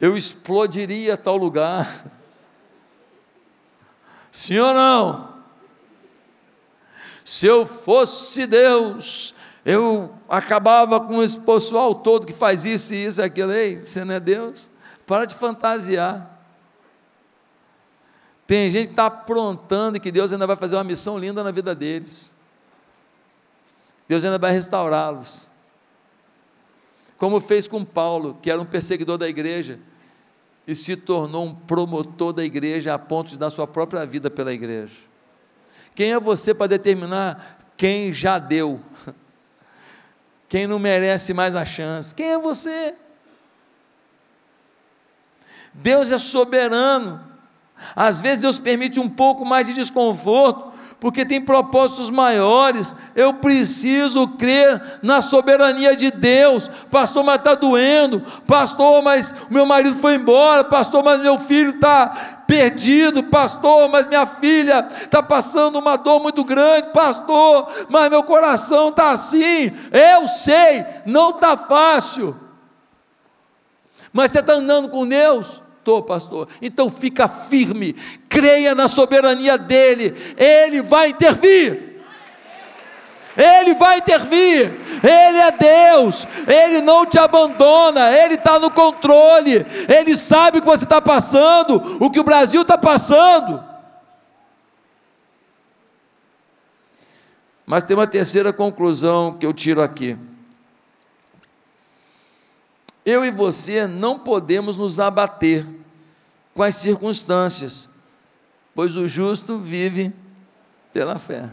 [0.00, 2.04] eu explodiria tal lugar.
[4.30, 5.40] Sim ou não?
[7.24, 13.20] Se eu fosse Deus, eu acabava com esse pessoal todo que faz isso e isso
[13.20, 13.52] e aquilo.
[13.52, 14.70] Ei, você não é Deus?
[15.06, 16.38] Para de fantasiar.
[18.46, 21.52] Tem gente que está aprontando e que Deus ainda vai fazer uma missão linda na
[21.52, 22.39] vida deles.
[24.10, 25.46] Deus ainda vai restaurá-los.
[27.16, 29.78] Como fez com Paulo, que era um perseguidor da igreja
[30.66, 34.52] e se tornou um promotor da igreja a ponto de dar sua própria vida pela
[34.52, 34.96] igreja.
[35.94, 38.80] Quem é você para determinar quem já deu?
[40.48, 42.12] Quem não merece mais a chance?
[42.12, 42.92] Quem é você?
[45.72, 47.24] Deus é soberano.
[47.94, 50.69] Às vezes Deus permite um pouco mais de desconforto,
[51.00, 52.94] porque tem propósitos maiores.
[53.16, 56.68] Eu preciso crer na soberania de Deus.
[56.90, 58.20] Pastor, mas está doendo.
[58.46, 60.62] Pastor, mas meu marido foi embora.
[60.62, 63.22] Pastor, mas meu filho está perdido.
[63.24, 66.88] Pastor, mas minha filha está passando uma dor muito grande.
[66.92, 69.72] Pastor, mas meu coração está assim.
[69.90, 72.36] Eu sei, não está fácil.
[74.12, 75.62] Mas você está andando com Deus?
[76.02, 76.48] Pastor.
[76.62, 77.94] Então fica firme,
[78.28, 81.90] creia na soberania dEle, Ele vai intervir.
[83.36, 84.70] Ele vai intervir,
[85.02, 90.66] Ele é Deus, Ele não te abandona, Ele está no controle, Ele sabe o que
[90.66, 93.64] você está passando, o que o Brasil está passando.
[97.64, 100.18] Mas tem uma terceira conclusão que eu tiro aqui.
[103.04, 105.64] Eu e você não podemos nos abater
[106.54, 107.88] com as circunstâncias,
[108.74, 110.12] pois o justo vive
[110.92, 111.50] pela fé.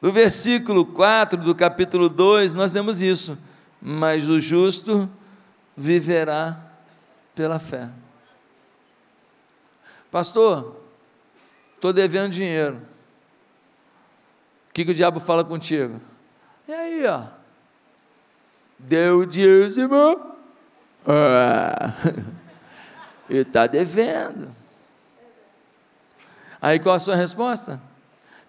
[0.00, 3.38] No versículo 4 do capítulo 2, nós temos isso.
[3.80, 5.10] Mas o justo
[5.76, 6.60] viverá
[7.34, 7.90] pela fé.
[10.10, 10.80] Pastor,
[11.74, 12.80] estou devendo dinheiro.
[14.68, 16.00] O que, que o diabo fala contigo?
[16.68, 17.24] E aí, ó.
[18.78, 20.36] Deu o dízimo.
[21.06, 21.92] Ah.
[23.28, 24.50] E está devendo.
[26.60, 27.80] Aí qual a sua resposta?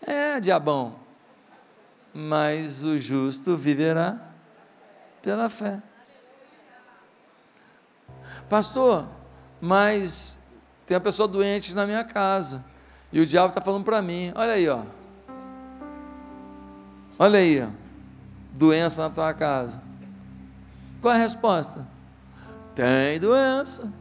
[0.01, 0.95] É, diabão.
[2.13, 4.19] Mas o justo viverá
[5.21, 5.81] pela fé.
[8.49, 9.07] Pastor,
[9.59, 10.47] mas
[10.85, 12.65] tem uma pessoa doente na minha casa.
[13.11, 14.83] E o diabo está falando para mim: olha aí, ó.
[17.19, 17.67] Olha aí, ó.
[18.53, 19.81] Doença na tua casa.
[21.01, 21.87] Qual a resposta?
[22.73, 23.91] Tem doença.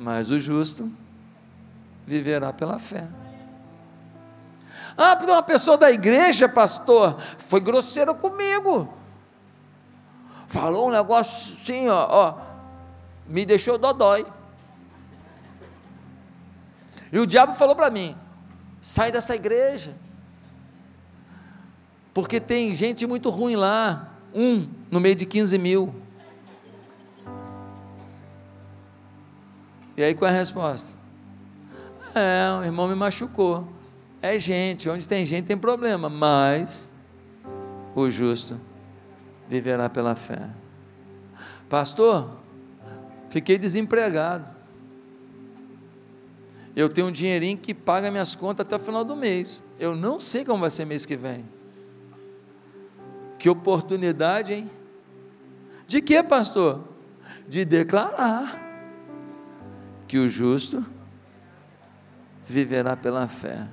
[0.00, 0.90] Mas o justo
[2.06, 3.06] viverá pela fé.
[4.96, 8.88] Ah, porque uma pessoa da igreja, pastor, foi grosseira comigo.
[10.48, 12.38] Falou um negócio assim, ó, ó
[13.28, 14.24] me deixou dodói.
[17.12, 18.16] E o diabo falou para mim:
[18.80, 19.94] sai dessa igreja.
[22.14, 25.94] Porque tem gente muito ruim lá, um no meio de 15 mil.
[30.00, 30.96] E aí qual é a resposta?
[32.14, 33.68] É, o irmão me machucou.
[34.22, 36.90] É gente, onde tem gente tem problema, mas
[37.94, 38.58] o justo
[39.46, 40.48] viverá pela fé.
[41.68, 42.30] Pastor,
[43.28, 44.46] fiquei desempregado.
[46.74, 49.74] Eu tenho um dinheirinho que paga minhas contas até o final do mês.
[49.78, 51.44] Eu não sei como vai ser mês que vem.
[53.38, 54.70] Que oportunidade, hein?
[55.86, 56.88] De que, pastor?
[57.46, 58.69] De declarar
[60.10, 60.84] que o justo
[62.44, 63.68] viverá pela fé.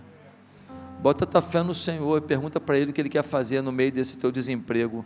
[1.02, 3.72] Bota tua fé no Senhor e pergunta para Ele o que Ele quer fazer no
[3.72, 5.04] meio desse teu desemprego.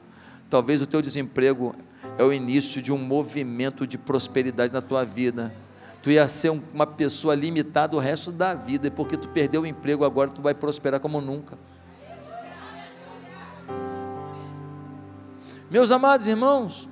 [0.49, 1.73] Talvez o teu desemprego
[2.17, 5.55] é o início de um movimento de prosperidade na tua vida.
[6.03, 9.65] Tu ia ser uma pessoa limitada o resto da vida, e porque tu perdeu o
[9.65, 11.57] emprego, agora tu vai prosperar como nunca.
[15.69, 16.89] Meus amados irmãos,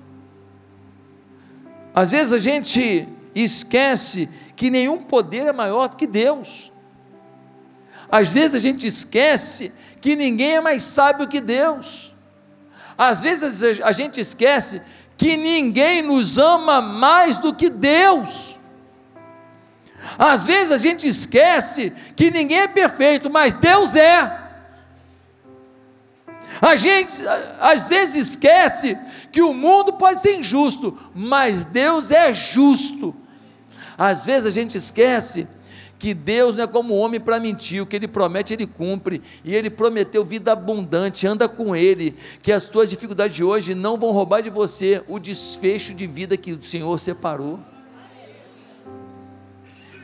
[1.94, 6.72] às vezes a gente e esquece que nenhum poder é maior que Deus.
[8.12, 12.14] Às vezes a gente esquece que ninguém é mais sábio que Deus.
[12.98, 14.82] Às vezes a gente esquece
[15.18, 18.58] que ninguém nos ama mais do que Deus.
[20.18, 24.50] Às vezes a gente esquece que ninguém é perfeito, mas Deus é.
[26.62, 27.12] A gente
[27.60, 28.98] às vezes esquece
[29.32, 33.16] que o mundo pode ser injusto, mas Deus é justo.
[33.98, 35.48] Às vezes a gente esquece
[36.00, 39.54] que Deus não é como homem para mentir, o que Ele promete, Ele cumpre, e
[39.54, 44.12] Ele prometeu vida abundante, anda com Ele, que as tuas dificuldades de hoje não vão
[44.12, 47.60] roubar de você o desfecho de vida que o Senhor separou.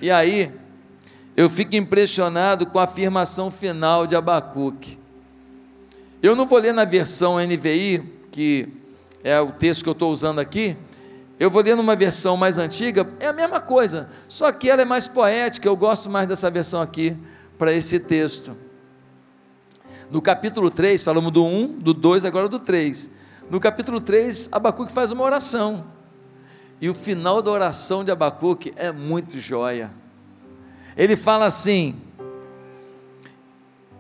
[0.02, 0.52] E aí,
[1.38, 5.00] eu fico impressionado com a afirmação final de Abacuque.
[6.22, 8.68] Eu não vou ler na versão NVI, que
[9.26, 10.78] é o texto que eu estou usando aqui,
[11.38, 14.86] Eu vou ler numa versão mais antiga, é a mesma coisa, só que ela é
[14.86, 17.18] mais poética, eu gosto mais dessa versão aqui
[17.58, 18.56] para esse texto.
[20.10, 23.16] No capítulo 3, falamos do 1, do 2, agora do 3.
[23.50, 25.84] No capítulo 3, Abacuque faz uma oração.
[26.80, 29.92] E o final da oração de Abacuque é muito joia.
[30.96, 32.00] Ele fala assim: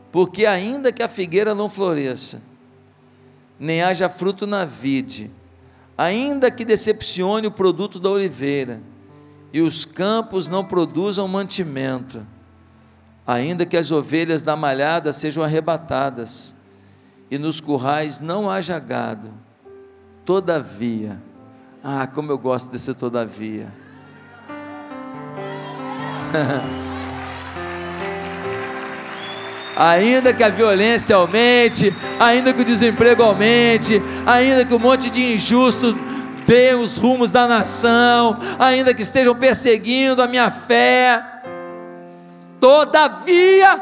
[0.09, 2.41] Porque ainda que a figueira não floresça,
[3.59, 5.31] nem haja fruto na vide,
[5.97, 8.81] ainda que decepcione o produto da oliveira,
[9.53, 12.25] e os campos não produzam mantimento,
[13.25, 16.55] ainda que as ovelhas da malhada sejam arrebatadas,
[17.31, 19.31] e nos currais não haja gado,
[20.25, 21.21] todavia,
[21.83, 23.73] ah, como eu gosto desse todavia.
[29.76, 35.34] ainda que a violência aumente, ainda que o desemprego aumente, ainda que um monte de
[35.34, 35.95] injustos
[36.45, 41.21] dê os rumos da nação, ainda que estejam perseguindo a minha fé,
[42.59, 43.82] todavia,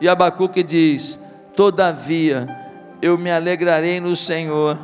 [0.00, 1.20] e Abacuque diz:
[1.54, 2.48] todavia,
[3.02, 4.78] eu me alegrarei no Senhor,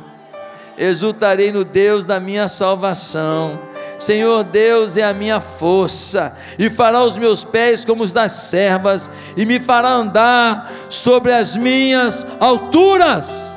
[0.77, 3.66] exultarei no Deus da minha salvação
[3.99, 9.09] Senhor Deus é a minha força, e fará os meus pés como os das servas,
[9.35, 13.53] e me fará andar sobre as minhas alturas.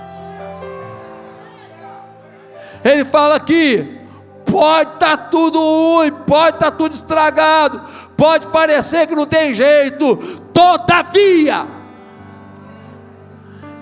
[2.83, 4.01] Ele fala aqui:
[4.47, 7.83] pode estar tá tudo ruim, pode estar tá tudo estragado,
[8.17, 10.17] pode parecer que não tem jeito,
[10.55, 11.67] todavia,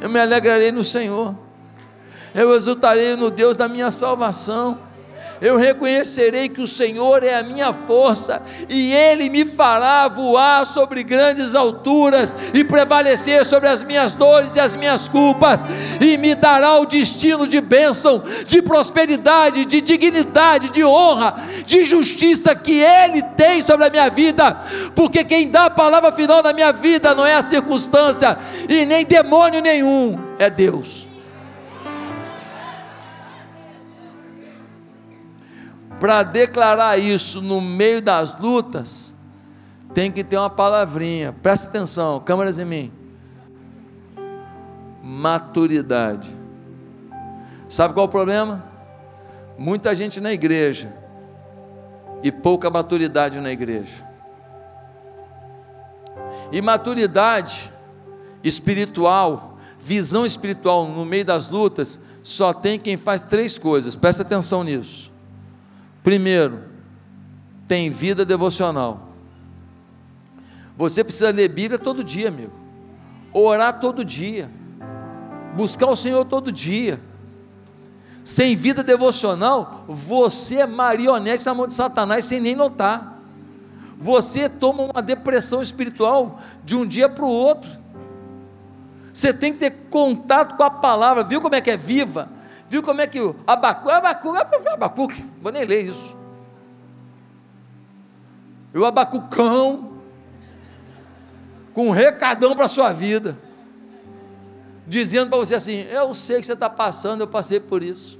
[0.00, 1.36] eu me alegrarei no Senhor,
[2.34, 4.87] eu exultarei no Deus da minha salvação
[5.40, 11.02] eu reconhecerei que o Senhor é a minha força, e Ele me fará voar sobre
[11.02, 15.64] grandes alturas e prevalecer sobre as minhas dores e as minhas culpas,
[16.00, 21.34] e me dará o destino de bênção, de prosperidade, de dignidade, de honra,
[21.66, 24.56] de justiça que Ele tem sobre a minha vida,
[24.94, 28.36] porque quem dá a palavra final na minha vida não é a circunstância
[28.68, 31.07] e nem demônio nenhum, é Deus.
[36.00, 39.14] Para declarar isso no meio das lutas,
[39.92, 41.32] tem que ter uma palavrinha.
[41.32, 42.92] Presta atenção, câmeras em mim.
[45.02, 46.36] Maturidade.
[47.68, 48.64] Sabe qual é o problema?
[49.58, 50.92] Muita gente na igreja
[52.22, 54.06] e pouca maturidade na igreja.
[56.52, 57.70] E maturidade
[58.44, 63.96] espiritual, visão espiritual no meio das lutas, só tem quem faz três coisas.
[63.96, 65.07] Presta atenção nisso
[66.08, 66.64] Primeiro,
[67.66, 69.08] tem vida devocional.
[70.74, 72.52] Você precisa ler Bíblia todo dia, amigo.
[73.30, 74.50] Orar todo dia.
[75.54, 76.98] Buscar o Senhor todo dia.
[78.24, 83.20] Sem vida devocional, você é marionete na mão de Satanás sem nem notar.
[83.98, 87.68] Você toma uma depressão espiritual de um dia para o outro.
[89.12, 92.30] Você tem que ter contato com a palavra, viu como é que é viva?
[92.68, 94.34] Viu como é que o Abacu, Abacu,
[94.68, 96.14] Abacuque, vou nem ler isso.
[98.74, 99.98] E o Abacucão,
[101.72, 103.38] com um recadão para a sua vida,
[104.86, 108.18] dizendo para você assim: Eu sei que você está passando, eu passei por isso.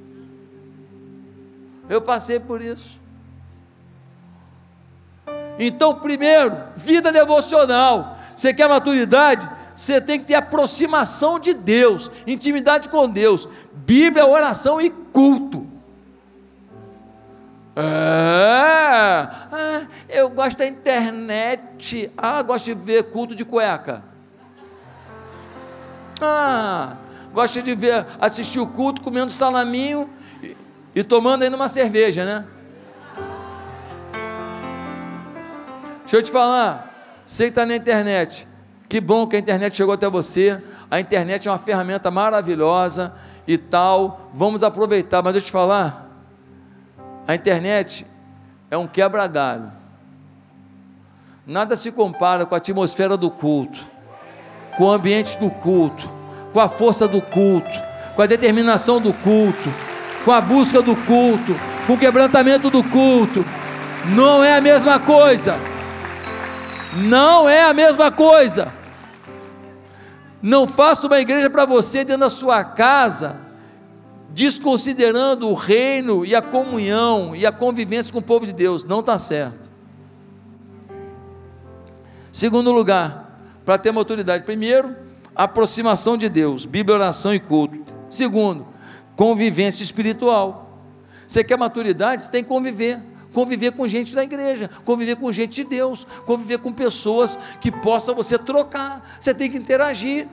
[1.89, 2.99] Eu passei por isso.
[5.59, 8.17] Então, primeiro, vida devocional.
[8.37, 9.49] Você quer maturidade?
[9.79, 13.49] Você tem que ter aproximação de Deus, intimidade com Deus.
[13.73, 15.65] Bíblia, oração e culto.
[17.77, 22.11] É, ah, eu gosto da internet.
[22.17, 24.03] Ah, gosto de ver culto de cueca.
[26.21, 26.97] Ah,
[27.33, 30.13] gosto de ver, assistir o culto comendo salaminho
[30.43, 30.57] e,
[30.93, 32.45] e tomando ainda uma cerveja, né?
[36.01, 38.48] Deixa eu te falar, você que está na internet,
[38.89, 40.63] que bom que a internet chegou até você.
[40.91, 43.15] A internet é uma ferramenta maravilhosa
[43.49, 46.07] e tal, vamos aproveitar, mas deixa eu te falar,
[47.27, 48.07] a internet
[48.71, 49.73] é um quebra-galho,
[51.47, 53.79] nada se compara com a atmosfera do culto,
[54.77, 56.07] com o ambiente do culto,
[56.53, 57.73] com a força do culto,
[58.15, 59.73] com a determinação do culto,
[60.27, 63.43] com a busca do culto, com o quebrantamento do culto,
[64.09, 65.57] não é a mesma coisa,
[66.97, 68.78] não é a mesma coisa.
[70.41, 73.49] Não faça uma igreja para você dentro da sua casa,
[74.31, 78.85] desconsiderando o reino e a comunhão e a convivência com o povo de Deus.
[78.85, 79.69] Não está certo.
[82.31, 84.45] Segundo lugar, para ter uma autoridade.
[84.45, 84.97] Primeiro,
[85.35, 87.79] aproximação de Deus, Bíblia, oração e culto.
[88.09, 88.67] Segundo,
[89.17, 90.81] convivência espiritual.
[91.27, 92.23] Você quer maturidade?
[92.23, 92.99] Você tem que conviver.
[93.39, 98.13] Conviver com gente da igreja, conviver com gente de Deus, conviver com pessoas que possam
[98.13, 99.17] você trocar.
[99.21, 100.27] Você tem que interagir.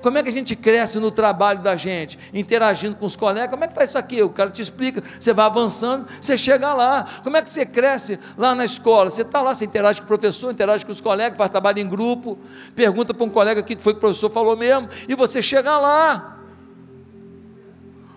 [0.00, 2.16] Como é que a gente cresce no trabalho da gente?
[2.32, 3.50] Interagindo com os colegas.
[3.50, 4.22] Como é que faz isso aqui?
[4.22, 5.02] O cara te explica.
[5.18, 7.04] Você vai avançando, você chega lá.
[7.24, 9.10] Como é que você cresce lá na escola?
[9.10, 11.88] Você está lá, você interage com o professor, interage com os colegas, faz trabalho em
[11.88, 12.38] grupo,
[12.76, 15.76] pergunta para um colega o que foi que o professor falou mesmo, e você chega
[15.76, 16.33] lá.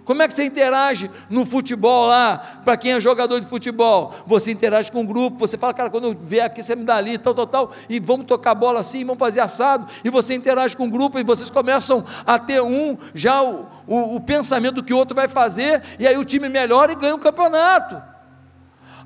[0.08, 4.14] Como é que você interage no futebol lá, para quem é jogador de futebol?
[4.26, 6.95] Você interage com um grupo, você fala, cara, quando eu vier aqui, você me dá
[6.95, 10.78] ali, tal, tal, tal, e vamos tocar bola assim, vamos fazer assado, e você interage
[10.78, 14.93] com um grupo, e vocês começam a ter um, já o, o, o pensamento que
[14.93, 18.01] o outro vai fazer, e aí o time melhora e ganha o campeonato.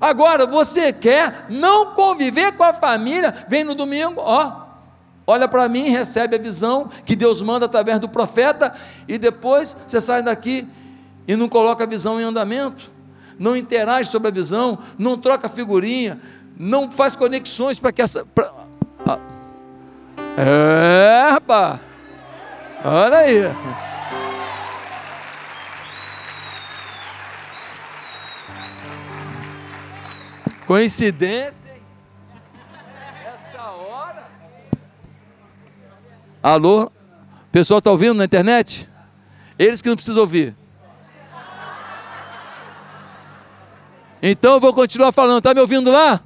[0.00, 4.52] Agora, você quer não conviver com a família, vem no domingo, ó,
[5.26, 8.72] olha para mim, recebe a visão que Deus manda através do profeta,
[9.08, 10.68] e depois você sai daqui
[11.26, 12.90] e não coloca a visão em andamento,
[13.38, 16.20] não interage sobre a visão, não troca figurinha,
[16.56, 18.24] não faz conexões para que essa.
[18.26, 18.52] Pra,
[19.06, 19.18] ah,
[20.36, 21.80] é, rapaz,
[22.84, 23.42] olha aí.
[30.66, 31.82] Coincidência, hein?
[33.26, 34.26] Essa hora.
[36.42, 36.84] Alô?
[36.84, 36.90] O
[37.52, 38.88] pessoal está ouvindo na internet?
[39.58, 40.56] Eles que não precisam ouvir.
[44.22, 46.22] Então eu vou continuar falando, está me ouvindo lá?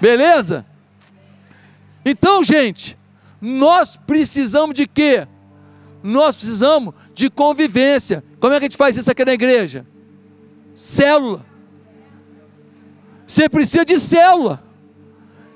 [0.00, 0.66] Beleza?
[2.04, 2.98] Então, gente,
[3.40, 5.26] nós precisamos de quê?
[6.02, 8.24] Nós precisamos de convivência.
[8.40, 9.86] Como é que a gente faz isso aqui na igreja?
[10.74, 11.46] Célula.
[13.26, 14.62] Você precisa de célula.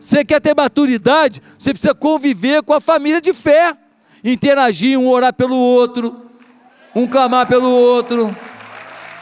[0.01, 1.43] Você quer ter maturidade?
[1.59, 3.77] Você precisa conviver com a família de fé.
[4.23, 6.31] Interagir, um orar pelo outro,
[6.95, 8.35] um clamar pelo outro.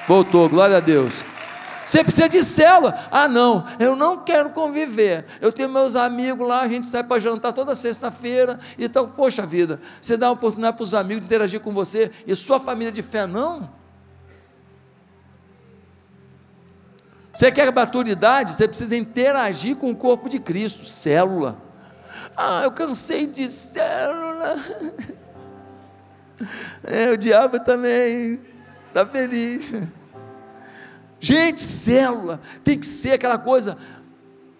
[0.06, 1.24] Voltou, glória a Deus.
[1.86, 3.06] Você precisa de célula.
[3.12, 5.24] Ah, não, eu não quero conviver.
[5.40, 8.58] Eu tenho meus amigos lá, a gente sai para jantar toda sexta-feira.
[8.76, 12.58] Então, poxa vida, você dá oportunidade para os amigos de interagir com você e sua
[12.58, 13.70] família de fé, não?
[17.32, 18.56] Você quer maturidade?
[18.56, 21.56] Você precisa interagir com o corpo de Cristo, célula.
[22.36, 24.56] Ah, eu cansei de célula.
[26.84, 28.38] É, o diabo também
[28.88, 29.72] está feliz.
[31.20, 33.78] Gente, célula tem que ser aquela coisa,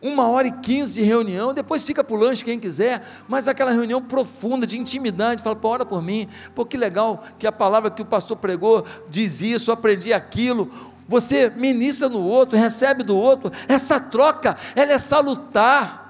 [0.01, 3.71] uma hora e quinze de reunião, depois fica para o lanche quem quiser, mas aquela
[3.71, 7.91] reunião profunda, de intimidade, fala, pô, ora por mim, pô, que legal que a palavra
[7.91, 10.71] que o pastor pregou diz isso, aprendi aquilo,
[11.09, 16.06] você ministra no outro, recebe do outro, essa troca, ela é salutar,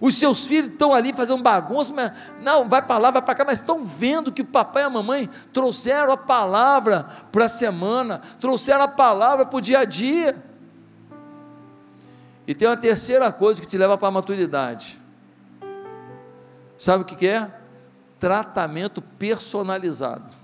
[0.00, 3.44] os seus filhos estão ali fazendo bagunça, mas não, vai para lá, vai para cá,
[3.44, 8.22] mas estão vendo que o papai e a mamãe trouxeram a palavra para a semana,
[8.40, 10.42] trouxeram a palavra para o dia a dia.
[12.46, 14.98] E tem uma terceira coisa que te leva para a maturidade.
[16.78, 17.50] Sabe o que é?
[18.18, 20.34] Tratamento personalizado.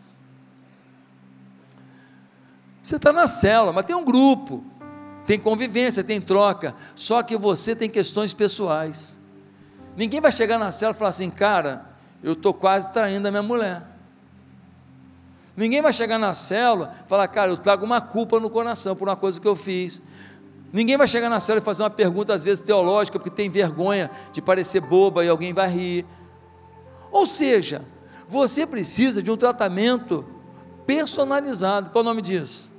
[2.83, 4.63] Você está na célula, mas tem um grupo,
[5.25, 9.19] tem convivência, tem troca, só que você tem questões pessoais.
[9.97, 11.87] Ninguém vai chegar na célula e falar assim, cara,
[12.23, 13.83] eu estou quase traindo a minha mulher.
[15.57, 19.09] Ninguém vai chegar na célula e falar, cara, eu trago uma culpa no coração por
[19.09, 20.03] uma coisa que eu fiz.
[20.71, 24.11] Ninguém vai chegar na célula e fazer uma pergunta, às vezes teológica, porque tem vergonha
[24.33, 26.05] de parecer boba e alguém vai rir.
[27.11, 27.81] Ou seja,
[28.29, 30.27] você precisa de um tratamento
[30.87, 31.89] personalizado.
[31.89, 32.71] Qual o nome disso?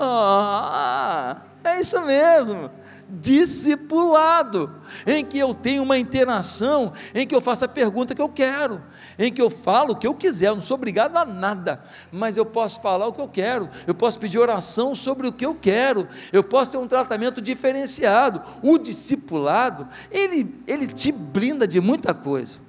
[0.00, 2.81] Ah, é isso mesmo
[3.12, 4.70] discipulado,
[5.06, 8.80] em que eu tenho uma interação, em que eu faço a pergunta que eu quero,
[9.18, 12.36] em que eu falo o que eu quiser, eu não sou obrigado a nada, mas
[12.36, 15.54] eu posso falar o que eu quero, eu posso pedir oração sobre o que eu
[15.54, 18.40] quero, eu posso ter um tratamento diferenciado.
[18.62, 22.60] O discipulado, ele, ele te blinda de muita coisa.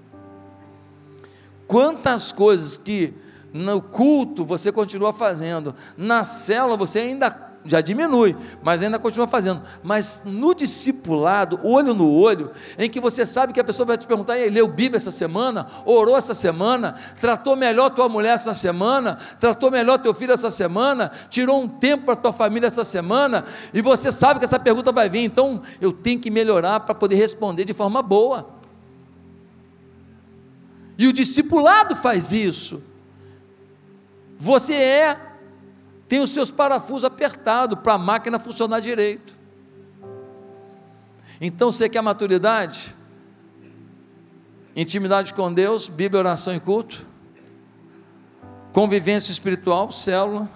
[1.67, 3.13] Quantas coisas que
[3.53, 9.61] no culto você continua fazendo, na célula você ainda já diminui, mas ainda continua fazendo.
[9.81, 14.05] Mas no discipulado, olho no olho, em que você sabe que a pessoa vai te
[14.05, 15.67] perguntar: e leu Bíblia essa semana?
[15.85, 16.95] Orou essa semana?
[17.21, 19.17] Tratou melhor tua mulher essa semana?
[19.39, 21.11] Tratou melhor teu filho essa semana?
[21.29, 23.45] Tirou um tempo para tua família essa semana?
[23.73, 27.15] E você sabe que essa pergunta vai vir, então eu tenho que melhorar para poder
[27.15, 28.49] responder de forma boa.
[30.97, 32.93] E o discipulado faz isso.
[34.37, 35.32] Você é
[36.13, 39.33] tem os seus parafusos apertados para a máquina funcionar direito.
[41.41, 42.93] Então você quer maturidade?
[44.75, 47.03] Intimidade com Deus, Bíblia, oração e culto.
[48.71, 50.47] Convivência espiritual, célula.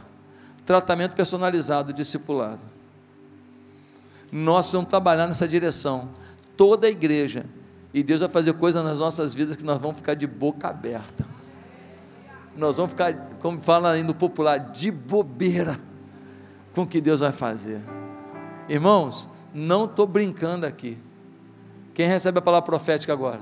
[0.64, 2.62] tratamento personalizado, discipulado.
[4.32, 6.12] Nós precisamos trabalhar nessa direção.
[6.56, 7.48] Toda a igreja.
[7.92, 11.26] E Deus vai fazer coisas nas nossas vidas que nós vamos ficar de boca aberta.
[12.58, 15.80] Nós vamos ficar, como fala aí no popular, de bobeira
[16.74, 17.82] com o que Deus vai fazer.
[18.68, 20.98] Irmãos, não estou brincando aqui.
[21.94, 23.42] Quem recebe a palavra profética agora?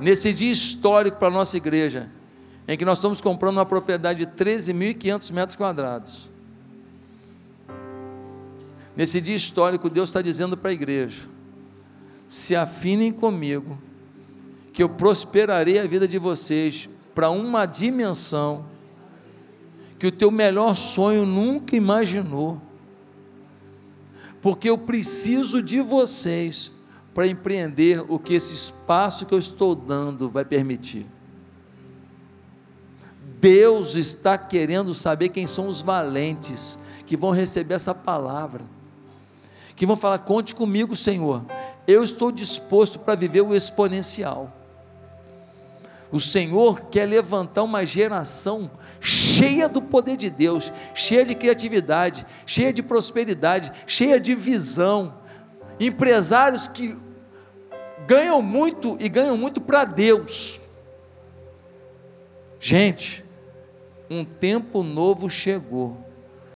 [0.00, 2.08] Nesse dia histórico para a nossa igreja,
[2.66, 6.30] em que nós estamos comprando uma propriedade de 13.500 metros quadrados.
[8.96, 11.28] Nesse dia histórico, Deus está dizendo para a igreja:
[12.26, 13.78] se afinem comigo,
[14.72, 18.66] que eu prosperarei a vida de vocês para uma dimensão
[19.98, 22.60] que o teu melhor sonho nunca imaginou.
[24.40, 26.80] Porque eu preciso de vocês
[27.12, 31.06] para empreender o que esse espaço que eu estou dando vai permitir.
[33.40, 38.64] Deus está querendo saber quem são os valentes que vão receber essa palavra,
[39.74, 41.44] que vão falar: conte comigo, Senhor,
[41.86, 44.59] eu estou disposto para viver o exponencial.
[46.12, 52.72] O Senhor quer levantar uma geração cheia do poder de Deus, cheia de criatividade, cheia
[52.72, 55.14] de prosperidade, cheia de visão.
[55.78, 56.96] Empresários que
[58.06, 60.60] ganham muito e ganham muito para Deus.
[62.58, 63.24] Gente,
[64.10, 66.09] um tempo novo chegou.